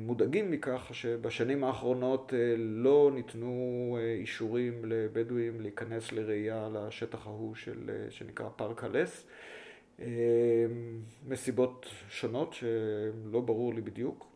[0.00, 8.84] מודאגים מכך שבשנים האחרונות לא ניתנו אישורים לבדואים להיכנס לראייה לשטח ההוא של, שנקרא פארק
[8.84, 9.26] הלס,
[11.28, 14.26] מסיבות שונות שלא ברור לי בדיוק.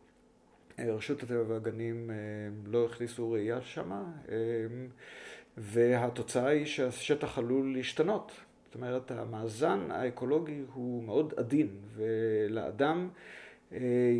[0.79, 2.11] רשות הטבע והגנים
[2.65, 4.03] לא הכניסו ראייה שמה,
[5.57, 8.31] והתוצאה היא שהשטח עלול להשתנות.
[8.65, 13.09] זאת אומרת, המאזן האקולוגי הוא מאוד עדין, ולאדם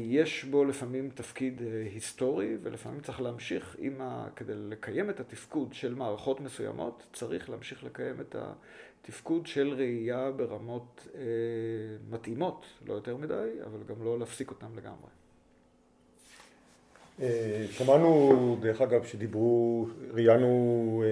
[0.03, 1.61] יש בו לפעמים תפקיד
[1.93, 4.27] היסטורי, ולפעמים צריך להמשיך עם ה...
[4.35, 8.35] כדי לקיים את התפקוד של מערכות מסוימות, צריך להמשיך לקיים את
[9.01, 11.07] התפקוד של ראייה ברמות
[12.09, 15.09] מתאימות, לא יותר מדי, אבל גם לא להפסיק אותם לגמרי.
[17.71, 21.03] שמענו, דרך אגב, שדיברו, ראיינו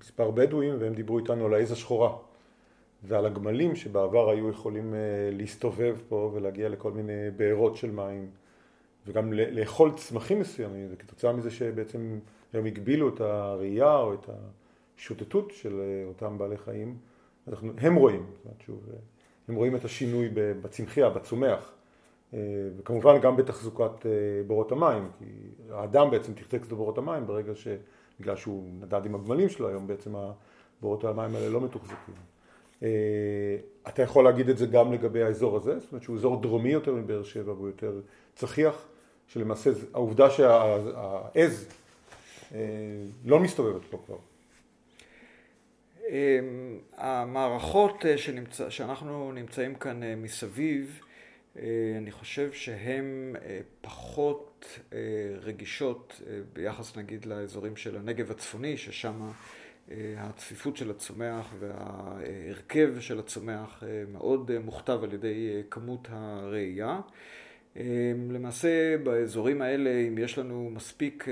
[0.00, 2.16] מספר בדואים והם דיברו איתנו על העז השחורה
[3.02, 4.94] ועל הגמלים שבעבר היו יכולים
[5.32, 8.30] להסתובב פה ולהגיע לכל מיני בארות של מים
[9.06, 12.18] וגם לאכול צמחים מסוימים וכתוצאה מזה שבעצם
[12.52, 14.30] הם הגבילו את הראייה או את
[14.98, 16.96] השוטטות של אותם בעלי חיים,
[17.48, 18.88] אנחנו, הם רואים, זאת אומרת שוב,
[19.48, 21.72] הם רואים את השינוי בצמחייה, בצומח
[22.76, 24.06] וכמובן גם בתחזוקת
[24.46, 25.24] בורות המים, כי
[25.70, 27.68] האדם בעצם תחזק את בורות המים ברגע ש...
[28.20, 30.14] בגלל שהוא נדד עם הגמלים שלו, היום בעצם
[30.80, 32.14] בורות המים האלה לא מתוחזקים.
[33.88, 36.94] אתה יכול להגיד את זה גם לגבי האזור הזה, זאת אומרת שהוא אזור דרומי יותר
[36.94, 38.00] מבאר שבע והוא יותר
[38.34, 38.84] צחיח,
[39.26, 41.68] שלמעשה העובדה שהעז
[43.24, 44.16] לא מסתובבת פה כבר.
[46.96, 51.00] המערכות שנמצא, שאנחנו נמצאים כאן מסביב,
[51.98, 53.36] אני חושב שהן
[53.80, 54.78] פחות
[55.42, 56.20] רגישות
[56.52, 59.30] ביחס נגיד לאזורים של הנגב הצפוני, ששם
[60.16, 67.00] הצפיפות של הצומח וההרכב של הצומח מאוד מוכתב על ידי כמות הראייה.
[68.30, 71.24] למעשה באזורים האלה, אם יש לנו מספיק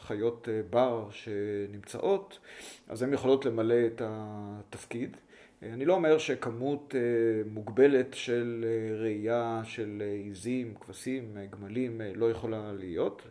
[0.00, 2.38] חיות בר שנמצאות,
[2.88, 5.16] אז הן יכולות למלא את התפקיד.
[5.62, 6.94] אני לא אומר שכמות
[7.52, 8.64] מוגבלת של
[9.00, 13.22] ראייה של עיזים, כבשים, גמלים לא יכולה להיות,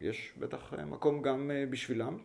[0.00, 2.18] יש בטח מקום גם בשבילם,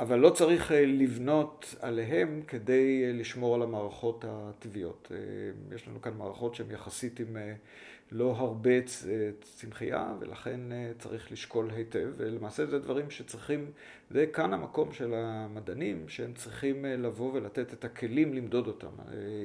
[0.00, 5.12] אבל לא צריך לבנות עליהם כדי לשמור על המערכות הטבעיות.
[5.74, 7.36] יש לנו כאן מערכות שהן יחסית עם
[8.12, 8.70] לא הרבה
[9.40, 10.60] צמחייה ולכן
[10.98, 13.70] צריך לשקול היטב ולמעשה זה דברים שצריכים,
[14.10, 18.92] זה כאן המקום של המדענים שהם צריכים לבוא ולתת את הכלים למדוד אותם.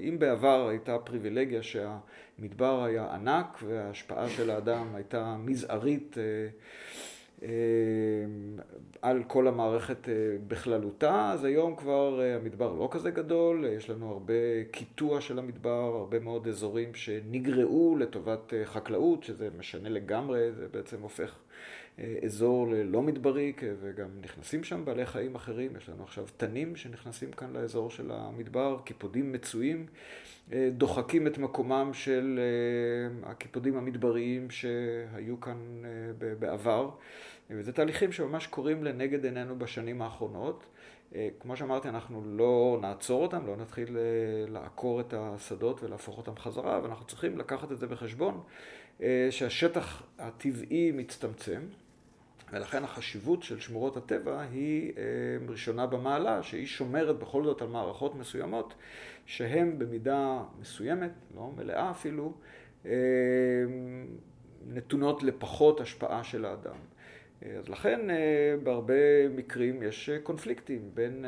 [0.09, 6.17] אם בעבר הייתה פריבילגיה שהמדבר היה ענק וההשפעה של האדם הייתה מזערית
[9.01, 10.09] על כל המערכת
[10.47, 16.19] בכללותה, אז היום כבר המדבר לא כזה גדול, יש לנו הרבה קיטוע של המדבר, הרבה
[16.19, 21.35] מאוד אזורים שנגרעו לטובת חקלאות, שזה משנה לגמרי, זה בעצם הופך
[22.25, 27.53] אזור לא מדברי, וגם נכנסים שם בעלי חיים אחרים, יש לנו עכשיו תנים שנכנסים כאן
[27.53, 29.85] לאזור של המדבר, קיפודים מצויים,
[30.71, 32.39] דוחקים את מקומם של
[33.23, 35.83] הקיפודים המדבריים שהיו כאן
[36.39, 36.89] בעבר.
[37.49, 40.65] וזה תהליכים שממש קורים לנגד עינינו בשנים האחרונות.
[41.39, 43.97] כמו שאמרתי, אנחנו לא נעצור אותם, לא נתחיל
[44.47, 48.41] לעקור את השדות ולהפוך אותם חזרה, אבל אנחנו צריכים לקחת את זה בחשבון,
[49.29, 51.61] שהשטח הטבעי מצטמצם,
[52.51, 54.93] ולכן החשיבות של שמורות הטבע היא
[55.49, 58.73] ראשונה במעלה, שהיא שומרת בכל זאת על מערכות מסוימות,
[59.25, 62.33] שהן במידה מסוימת, לא מלאה אפילו,
[64.67, 66.75] נתונות לפחות השפעה של האדם.
[67.41, 67.99] אז לכן
[68.63, 71.25] בהרבה מקרים יש קונפליקטים בין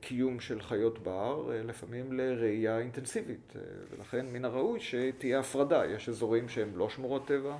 [0.00, 3.52] קיום של חיות בר, לפעמים לראייה אינטנסיבית,
[3.90, 5.86] ולכן מן הראוי שתהיה הפרדה.
[5.86, 7.56] יש אזורים שהם לא שמורות טבע,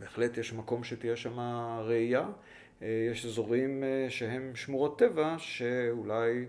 [0.00, 1.40] בהחלט יש מקום שתהיה שם
[1.80, 2.28] ראייה.
[2.80, 6.46] יש אזורים שהם שמורות טבע, שאולי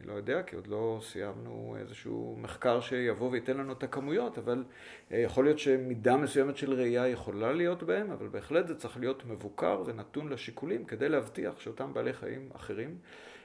[0.00, 4.64] אני לא יודע, כי עוד לא סיימנו איזשהו מחקר שיבוא וייתן לנו את הכמויות, אבל
[5.12, 9.24] אה, יכול להיות שמידה מסוימת של ראייה יכולה להיות בהם, אבל בהחלט זה צריך להיות
[9.24, 12.98] מבוקר ונתון לשיקולים כדי להבטיח שאותם בעלי חיים אחרים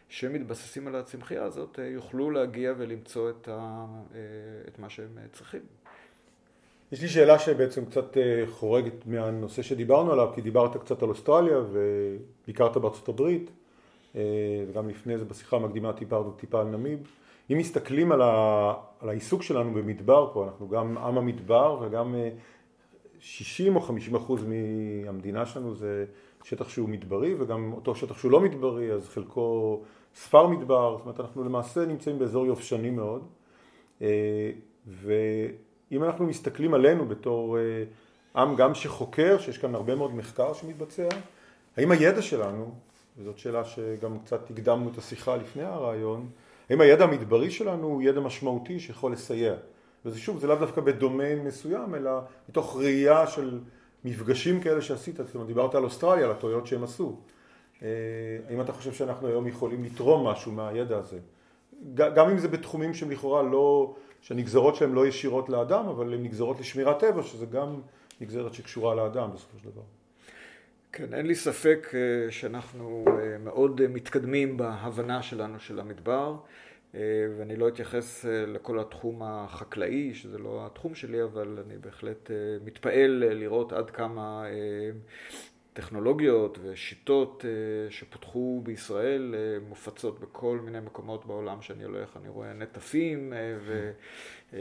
[0.10, 4.20] שמתבססים על הצמחייה הזאת אה, יוכלו להגיע ולמצוא את, ה, אה,
[4.68, 5.62] את מה שהם צריכים.
[6.96, 8.18] יש לי שאלה שבעצם קצת
[8.50, 13.52] חורגת מהנושא שדיברנו עליו, כי דיברת קצת על אוסטרליה וביקרת בארצות הברית.
[14.16, 14.22] אה,
[14.68, 17.00] וגם לפני זה בשיחה המקדימה טיפרנו טיפה על נמיב.
[17.52, 22.16] אם מסתכלים על, ה, על העיסוק שלנו במדבר פה, אנחנו גם עם המדבר וגם
[23.20, 26.06] 60 אה, או 50 אחוז מהמדינה שלנו זה
[26.44, 29.82] שטח שהוא מדברי וגם אותו שטח שהוא לא מדברי אז חלקו
[30.16, 33.28] ספר מדבר, זאת אומרת אנחנו למעשה נמצאים באזור יובשני מאוד
[34.02, 34.52] אה,
[35.92, 37.58] ואם אנחנו מסתכלים עלינו בתור
[38.36, 41.08] עם גם שחוקר, שיש כאן הרבה מאוד מחקר שמתבצע,
[41.78, 42.72] האם הידע שלנו
[43.18, 46.30] וזאת שאלה שגם קצת הקדמנו את השיחה לפני הרעיון,
[46.70, 49.54] האם הידע המדברי שלנו הוא ידע משמעותי שיכול לסייע?
[50.06, 52.12] וזה שוב, זה לאו דווקא בדומיין מסוים, אלא
[52.50, 53.60] מתוך ראייה של
[54.06, 57.16] מפגשים כאלה שעשית, זאת אומרת, דיברת על אוסטרליה, על הטעויות שהם עשו.
[57.84, 57.88] אה,
[58.50, 61.18] האם אתה חושב שאנחנו היום יכולים לתרום משהו מהידע הזה?
[61.96, 66.60] גם אם זה בתחומים שהם לכאורה לא, שהנגזרות שלהם לא ישירות לאדם, אבל הן נגזרות
[66.60, 67.82] לשמירת טבע, שזה גם
[68.22, 69.82] נגזרת שקשורה לאדם בסופו של דבר.
[70.92, 76.36] כן, אין לי ספק אה, שאנחנו אה, מאוד אה, מתקדמים בהבנה שלנו של המדבר,
[77.38, 82.32] ואני לא אתייחס לכל התחום החקלאי, שזה לא התחום שלי, אבל אני בהחלט
[82.66, 84.46] מתפעל לראות עד כמה
[85.76, 87.46] טכנולוגיות ושיטות
[87.90, 89.36] שפותחו בישראל
[89.70, 93.92] מופצות בכל מיני מקומות בעולם שאני הולך, אני רואה נטפים ו...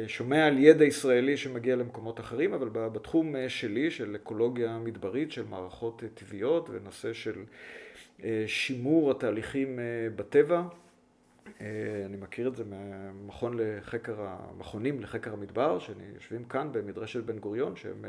[0.07, 5.45] שומע על ידע ישראלי שמגיע למקומות אחרים, אבל בתחום אה, שלי, של אקולוגיה מדברית, של
[5.45, 7.45] מערכות אה, טבעיות ונושא של
[8.25, 9.79] אה, שימור התהליכים
[10.17, 10.63] בטבע,
[12.07, 18.05] אני מכיר את זה מהמכון לחקר, המכונים לחקר המדבר, שיושבים כאן במדרשת בן גוריון, שהם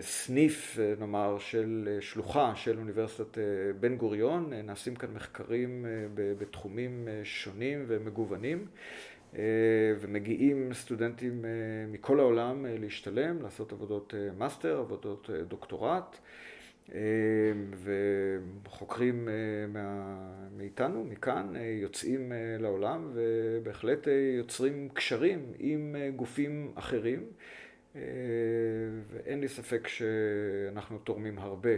[0.00, 3.38] סניף, נאמר, של שלוחה של אוניברסיטת
[3.80, 4.52] בן גוריון.
[4.52, 8.66] נעשים כאן מחקרים בתחומים שונים ומגוונים.
[9.38, 9.42] אה,
[10.00, 11.50] ומגיעים סטודנטים אה,
[11.92, 16.18] מכל העולם אה, להשתלם, לעשות עבודות מאסטר, עבודות דוקטורט,
[18.64, 19.28] וחוקרים
[20.56, 21.52] מאיתנו, מכאן,
[21.82, 24.06] יוצאים לעולם ובהחלט
[24.38, 27.26] יוצרים קשרים עם גופים אחרים.
[27.96, 28.00] אה,
[29.10, 31.70] ואין לי ספק שאנחנו תורמים הרבה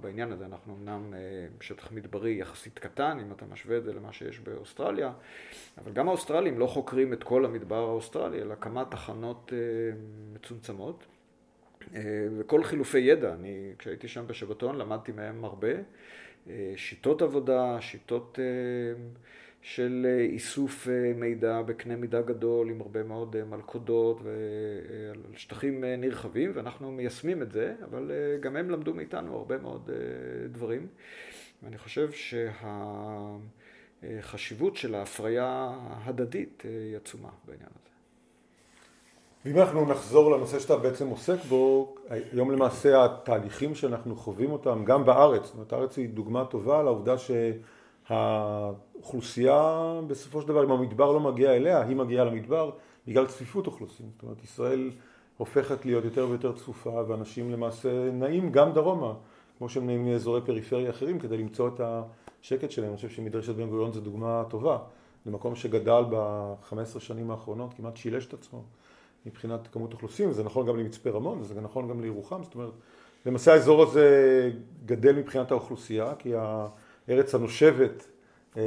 [0.00, 0.46] בעניין הזה.
[0.46, 1.18] אנחנו אמנם אה,
[1.60, 5.12] שטח מדברי יחסית קטן, אם אתה משווה את זה למה שיש באוסטרליה,
[5.78, 9.58] אבל גם האוסטרלים לא חוקרים את כל המדבר האוסטרלי, אלא כמה תחנות אה,
[10.34, 11.06] מצומצמות.
[12.38, 15.68] וכל חילופי ידע, אני כשהייתי שם בשבתון למדתי מהם הרבה.
[16.76, 18.38] שיטות עבודה, שיטות...
[19.62, 25.84] של אה, איסוף אה, מידע בקנה מידה גדול עם הרבה מאוד אה, מלכודות ועל שטחים
[25.84, 29.90] נרחבים ואנחנו מיישמים את זה, אבל גם הם למדו מאיתנו הרבה מאוד
[30.52, 30.86] דברים
[31.62, 32.10] ואני חושב
[34.02, 37.88] שהחשיבות של ההפריה ההדדית היא עצומה בעניין הזה.
[39.44, 41.94] ואם אנחנו נחזור לנושא שאתה בעצם עוסק בו,
[42.32, 47.18] היום למעשה התהליכים שאנחנו חווים אותם גם בארץ, זאת אומרת הארץ היא דוגמה טובה לעובדה
[47.18, 47.52] שה...
[48.08, 52.70] האוכלוסייה בסופו של דבר, אם המדבר לא מגיע אליה, היא מגיעה למדבר
[53.06, 54.06] בגלל צפיפות אוכלוסין.
[54.14, 54.90] זאת אומרת, ישראל
[55.36, 59.14] הופכת להיות יותר ויותר צפופה, ואנשים למעשה נעים גם דרומה,
[59.58, 62.88] כמו שהם נעים מאזורי פריפריה אחרים, כדי למצוא את השקט שלהם.
[62.88, 64.78] אני חושב שמדרשת בן גוריון זו דוגמה טובה,
[65.26, 68.62] למקום שגדל ב-15 שנים האחרונות, כמעט שילש את עצמו
[69.26, 72.72] מבחינת כמות אוכלוסין, וזה נכון גם למצפה רמון, וזה נכון גם לירוחם, זאת אומרת,
[73.26, 74.50] למעשה האזור הזה
[74.86, 76.32] גדל מבחינת האוכלוסייה, כי
[77.08, 78.06] הארץ הנושבת
[78.56, 78.62] אה,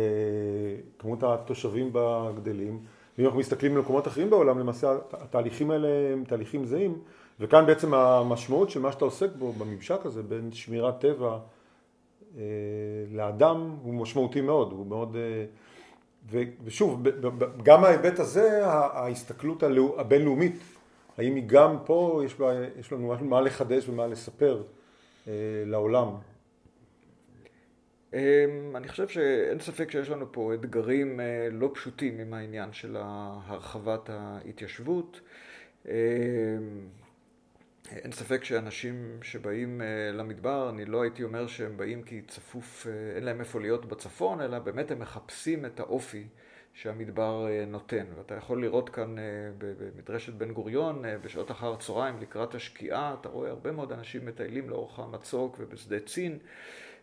[1.00, 2.80] כמות התושבים בה גדלים,
[3.18, 6.98] ואם אנחנו מסתכלים במקומות אחרים בעולם, למעשה התהליכים האלה הם תהליכים זהים,
[7.40, 11.38] וכאן בעצם המשמעות של מה שאתה עוסק בו, בממשק הזה, בין שמירת טבע
[12.38, 12.44] אה,
[13.12, 15.16] לאדם, הוא משמעותי מאוד, הוא מאוד...
[15.16, 15.46] אה,
[16.64, 17.04] ושוב,
[17.64, 19.64] גם ההיבט הזה, ההסתכלות
[19.98, 20.56] הבינלאומית,
[21.18, 22.22] האם היא גם פה,
[22.80, 24.64] יש לנו מה לחדש ומה לספר
[25.66, 26.08] לעולם?
[28.14, 31.20] אמ, אני חושב שאין ספק שיש לנו פה אתגרים
[31.52, 35.22] לא פשוטים עם העניין של הרחבת ההתיישבות.
[35.86, 35.92] אמ,
[37.92, 39.82] אין ספק שאנשים שבאים
[40.14, 44.60] למדבר, אני לא הייתי אומר שהם באים כי צפוף, אין להם איפה להיות בצפון, אלא
[44.60, 46.24] באמת הם מחפשים את האופי
[46.74, 48.06] שהמדבר אה, נותן.
[48.18, 49.24] ואתה יכול לראות כאן אה,
[49.58, 54.70] במדרשת בן גוריון, אה, בשעות אחר הצהריים לקראת השקיעה, אתה רואה הרבה מאוד אנשים מטיילים
[54.70, 56.40] לאורך המצוק ובשדה צין,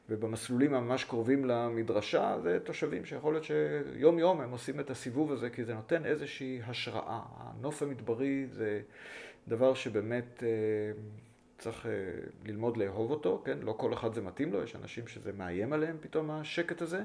[0.09, 5.51] ובמסלולים הממש קרובים למדרשה, זה תושבים שיכול להיות שיום יום הם עושים את הסיבוב הזה,
[5.51, 7.21] כי זה נותן איזושהי השראה.
[7.37, 8.81] הנוף המדברי זה
[9.49, 10.43] דבר שבאמת
[11.59, 11.87] צריך
[12.45, 13.59] ללמוד לאהוב אותו, כן?
[13.63, 17.03] לא כל אחד זה מתאים לו, יש אנשים שזה מאיים עליהם פתאום השקט הזה.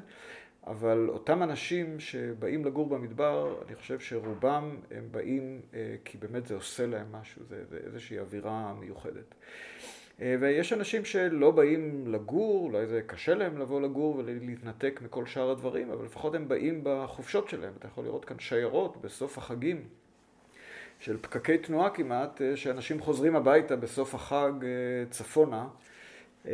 [0.67, 6.55] אבל אותם אנשים שבאים לגור במדבר, אני חושב שרובם הם באים אה, כי באמת זה
[6.55, 9.35] עושה להם משהו, זה, זה איזושהי אווירה מיוחדת.
[10.21, 15.51] אה, ויש אנשים שלא באים לגור, אולי זה קשה להם לבוא לגור ולהתנתק מכל שאר
[15.51, 17.73] הדברים, אבל לפחות הם באים בחופשות שלהם.
[17.79, 19.81] אתה יכול לראות כאן שיירות בסוף החגים
[20.99, 24.51] של פקקי תנועה כמעט, אה, שאנשים חוזרים הביתה בסוף החג
[25.09, 25.67] צפונה.
[26.47, 26.51] אה,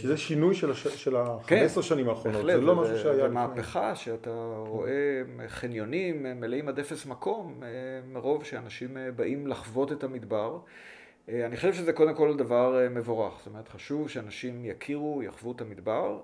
[0.00, 0.86] כי זה שינוי של, הש...
[0.86, 3.14] של ה-15 כן, שנים האחרונות, בהחלט, זה לא משהו שהיה...
[3.14, 7.60] זה מהפכה שאתה רואה חניונים מלאים עד אפס מקום,
[8.12, 10.58] מרוב שאנשים באים לחוות את המדבר.
[11.28, 16.20] אני חושב שזה קודם כל דבר מבורך, זאת אומרת חשוב שאנשים יכירו, יחוו את המדבר.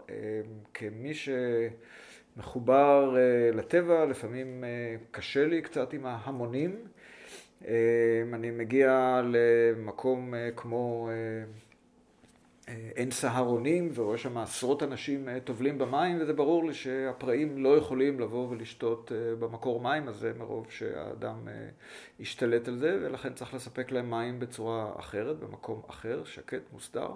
[0.75, 1.13] כמי
[2.35, 3.17] שמחובר
[3.53, 4.65] לטבע, לפעמים
[5.11, 6.85] קשה לי קצת עם ההמונים.
[8.35, 11.11] אני מגיע למקום כמו...
[12.97, 18.21] אין סהרונים ורואה שם עשרות אנשים אה, טובלים במים וזה ברור לי שהפראים לא יכולים
[18.21, 24.11] לבוא ולשתות אה, במקור מים הזה מרוב שהאדם אה, על זה ולכן צריך לספק להם
[24.11, 27.11] מים בצורה אחרת, במקום אחר, שקט, מוסדר.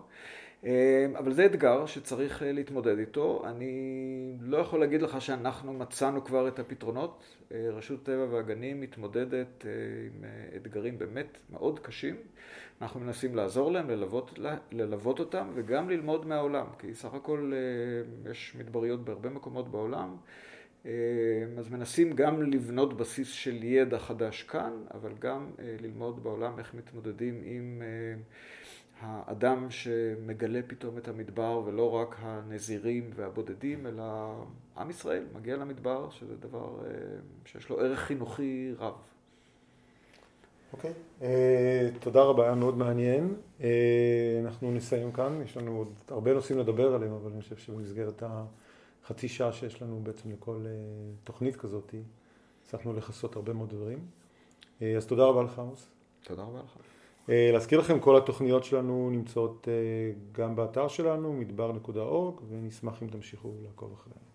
[1.18, 3.42] אבל זה אתגר שצריך להתמודד איתו.
[3.46, 7.24] אני לא יכול להגיד לך שאנחנו מצאנו כבר את הפתרונות.
[7.50, 9.64] רשות טבע והגנים מתמודדת
[10.14, 10.24] עם
[10.56, 12.16] אתגרים באמת מאוד קשים.
[12.82, 14.38] אנחנו מנסים לעזור להם, ללוות,
[14.72, 20.16] ללוות אותם וגם ללמוד מהעולם, כי סך הכל אה, יש מדבריות בהרבה מקומות בעולם,
[20.86, 20.90] אה,
[21.58, 26.74] אז מנסים גם לבנות בסיס של ידע חדש כאן, אבל גם אה, ללמוד בעולם איך
[26.74, 27.82] מתמודדים עם
[29.00, 34.04] האדם שמגלה פתאום את המדבר, ולא רק הנזירים והבודדים, אלא
[34.76, 36.82] עם ישראל מגיע למדבר, שזה דבר
[37.44, 39.11] שיש לו ערך חינוכי רב.
[40.72, 41.22] אוקיי, okay.
[41.22, 41.24] uh,
[42.00, 43.34] תודה רבה, היה מאוד מעניין.
[43.60, 43.62] Uh,
[44.44, 48.22] אנחנו נסיים כאן, יש לנו עוד הרבה נושאים לדבר עליהם, אבל אני חושב שבמסגרת
[49.02, 50.66] החצי שעה שיש לנו בעצם לכל uh,
[51.24, 51.94] תוכנית כזאת,
[52.62, 53.98] הצלחנו לכסות הרבה מאוד דברים.
[54.78, 55.90] Uh, אז תודה רבה לך, עמוס.
[56.24, 56.76] תודה רבה לך.
[57.26, 63.52] Uh, להזכיר לכם, כל התוכניות שלנו נמצאות uh, גם באתר שלנו, מדבר.org, ונשמח אם תמשיכו
[63.62, 64.31] לעקוב אחרינו.